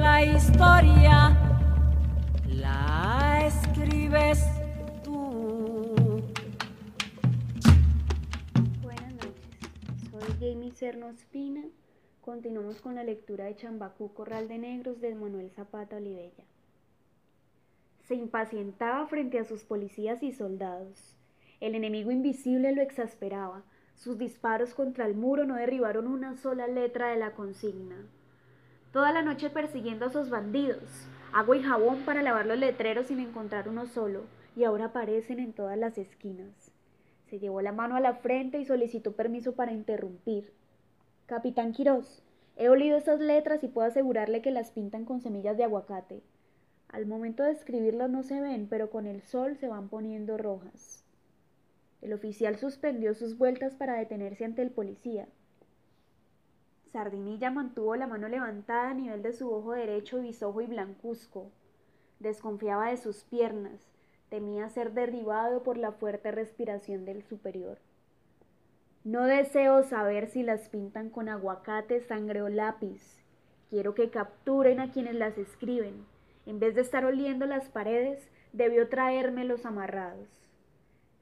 [0.00, 1.15] La historia
[4.16, 6.22] escribes tú.
[8.82, 11.62] Buenas noches, soy Jamie Cerno Espina.
[12.22, 16.44] Continuamos con la lectura de Chambacú Corral de Negros de Manuel Zapata Olivella.
[18.08, 21.16] Se impacientaba frente a sus policías y soldados.
[21.60, 23.64] El enemigo invisible lo exasperaba.
[23.94, 28.06] Sus disparos contra el muro no derribaron una sola letra de la consigna.
[28.96, 31.06] Toda la noche persiguiendo a esos bandidos.
[31.30, 34.22] Agua y jabón para lavar los letreros sin encontrar uno solo,
[34.56, 36.72] y ahora aparecen en todas las esquinas.
[37.26, 40.50] Se llevó la mano a la frente y solicitó permiso para interrumpir.
[41.26, 42.22] Capitán Quirós,
[42.56, 46.22] he olido esas letras y puedo asegurarle que las pintan con semillas de aguacate.
[46.88, 51.04] Al momento de escribirlas no se ven, pero con el sol se van poniendo rojas.
[52.00, 55.28] El oficial suspendió sus vueltas para detenerse ante el policía.
[56.96, 61.50] Sardinilla mantuvo la mano levantada a nivel de su ojo derecho bisojo y blancuzco.
[62.20, 63.86] Desconfiaba de sus piernas,
[64.30, 67.76] temía ser derribado por la fuerte respiración del superior.
[69.04, 73.22] No deseo saber si las pintan con aguacate, sangre o lápiz.
[73.68, 76.06] Quiero que capturen a quienes las escriben.
[76.46, 80.30] En vez de estar oliendo las paredes, debió traérmelos amarrados.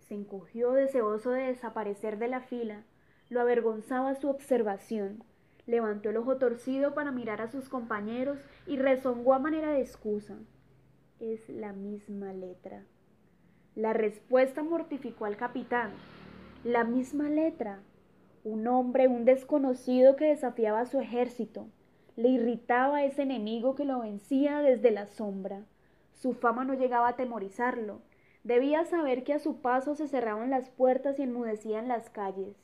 [0.00, 2.82] Se encogió deseoso de desaparecer de la fila.
[3.30, 5.24] Lo avergonzaba su observación.
[5.66, 10.36] Levantó el ojo torcido para mirar a sus compañeros y rezongó a manera de excusa.
[11.20, 12.84] Es la misma letra.
[13.74, 15.92] La respuesta mortificó al capitán.
[16.64, 17.80] La misma letra.
[18.44, 21.68] Un hombre, un desconocido que desafiaba a su ejército.
[22.16, 25.64] Le irritaba a ese enemigo que lo vencía desde la sombra.
[26.12, 28.02] Su fama no llegaba a atemorizarlo.
[28.44, 32.56] Debía saber que a su paso se cerraban las puertas y enmudecían las calles.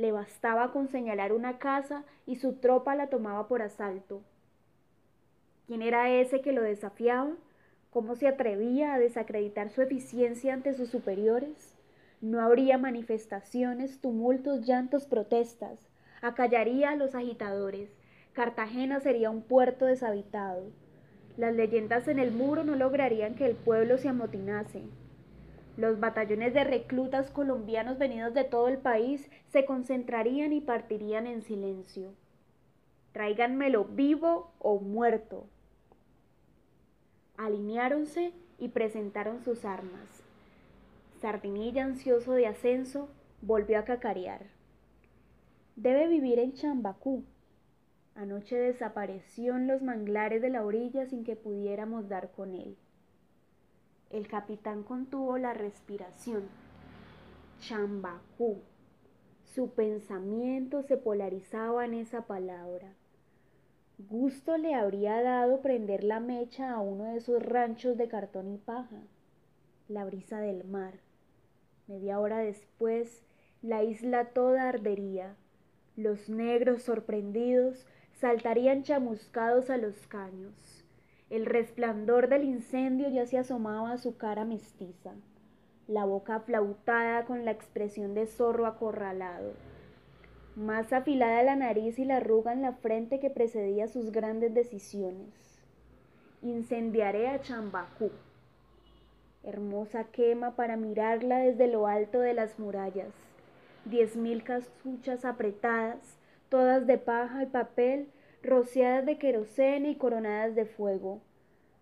[0.00, 4.22] Le bastaba con señalar una casa y su tropa la tomaba por asalto.
[5.66, 7.32] ¿Quién era ese que lo desafiaba?
[7.90, 11.76] ¿Cómo se atrevía a desacreditar su eficiencia ante sus superiores?
[12.22, 15.90] No habría manifestaciones, tumultos, llantos, protestas.
[16.22, 17.90] Acallaría a los agitadores.
[18.32, 20.62] Cartagena sería un puerto deshabitado.
[21.36, 24.80] Las leyendas en el muro no lograrían que el pueblo se amotinase.
[25.80, 31.40] Los batallones de reclutas colombianos venidos de todo el país se concentrarían y partirían en
[31.40, 32.12] silencio.
[33.12, 35.46] Tráiganmelo vivo o muerto.
[37.38, 40.22] Alineáronse y presentaron sus armas.
[41.22, 43.08] Sardinilla, ansioso de ascenso,
[43.40, 44.42] volvió a cacarear.
[45.76, 47.24] Debe vivir en Chambacú.
[48.14, 52.76] Anoche desapareció en los manglares de la orilla sin que pudiéramos dar con él.
[54.10, 56.48] El capitán contuvo la respiración.
[57.60, 58.58] Chambacú.
[59.54, 62.92] Su pensamiento se polarizaba en esa palabra.
[63.98, 68.58] Gusto le habría dado prender la mecha a uno de esos ranchos de cartón y
[68.58, 69.02] paja.
[69.86, 70.94] La brisa del mar.
[71.86, 73.22] Media hora después,
[73.62, 75.36] la isla toda ardería.
[75.94, 80.79] Los negros sorprendidos saltarían chamuscados a los caños.
[81.30, 85.12] El resplandor del incendio ya se asomaba a su cara mestiza,
[85.86, 89.52] la boca flautada con la expresión de zorro acorralado,
[90.56, 95.28] más afilada la nariz y la arruga en la frente que precedía sus grandes decisiones.
[96.42, 98.10] Incendiaré a Chambacú.
[99.44, 103.14] Hermosa quema para mirarla desde lo alto de las murallas.
[103.84, 108.08] Diez mil casuchas apretadas, todas de paja y papel,
[108.42, 111.20] rociadas de querosene y coronadas de fuego.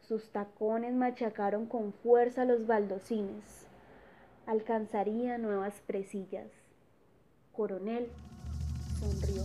[0.00, 3.66] Sus tacones machacaron con fuerza los baldocines.
[4.46, 6.48] Alcanzaría nuevas presillas.
[7.52, 8.08] Coronel
[8.98, 9.42] sonrió.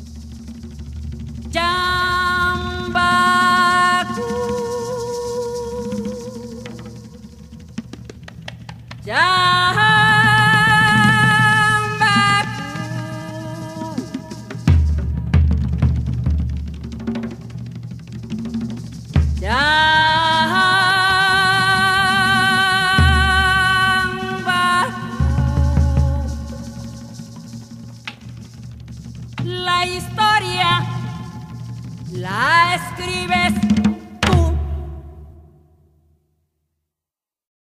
[29.44, 30.86] La historia
[32.12, 33.77] la escribes